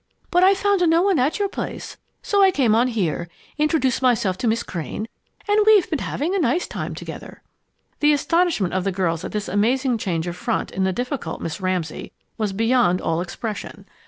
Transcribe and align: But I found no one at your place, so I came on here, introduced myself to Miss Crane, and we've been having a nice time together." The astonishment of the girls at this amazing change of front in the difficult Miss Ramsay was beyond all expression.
But 0.31 0.43
I 0.43 0.55
found 0.55 0.81
no 0.89 1.03
one 1.03 1.19
at 1.19 1.37
your 1.37 1.47
place, 1.47 1.97
so 2.23 2.41
I 2.41 2.49
came 2.49 2.73
on 2.73 2.87
here, 2.87 3.29
introduced 3.59 4.01
myself 4.01 4.35
to 4.39 4.47
Miss 4.47 4.63
Crane, 4.63 5.07
and 5.47 5.59
we've 5.67 5.87
been 5.91 5.99
having 5.99 6.33
a 6.33 6.39
nice 6.39 6.65
time 6.65 6.95
together." 6.95 7.43
The 7.99 8.11
astonishment 8.11 8.73
of 8.73 8.83
the 8.83 8.91
girls 8.91 9.23
at 9.23 9.31
this 9.31 9.47
amazing 9.47 9.99
change 9.99 10.25
of 10.25 10.35
front 10.35 10.71
in 10.71 10.85
the 10.85 10.91
difficult 10.91 11.39
Miss 11.39 11.61
Ramsay 11.61 12.13
was 12.35 12.51
beyond 12.51 12.99
all 12.99 13.21
expression. 13.21 13.85